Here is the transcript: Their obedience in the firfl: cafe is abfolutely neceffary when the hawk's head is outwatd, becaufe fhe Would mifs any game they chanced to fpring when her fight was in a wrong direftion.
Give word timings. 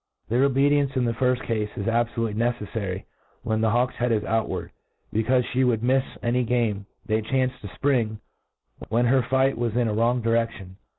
Their 0.29 0.45
obedience 0.45 0.95
in 0.95 1.05
the 1.05 1.11
firfl: 1.13 1.41
cafe 1.43 1.61
is 1.79 1.85
abfolutely 1.85 2.33
neceffary 2.33 3.03
when 3.43 3.61
the 3.61 3.69
hawk's 3.69 3.93
head 3.97 4.11
is 4.11 4.23
outwatd, 4.23 4.71
becaufe 5.13 5.45
fhe 5.53 5.63
Would 5.67 5.81
mifs 5.83 6.17
any 6.23 6.43
game 6.43 6.87
they 7.05 7.21
chanced 7.21 7.61
to 7.61 7.67
fpring 7.67 8.17
when 8.89 9.05
her 9.05 9.21
fight 9.21 9.59
was 9.59 9.75
in 9.77 9.87
a 9.87 9.93
wrong 9.93 10.23
direftion. 10.23 10.77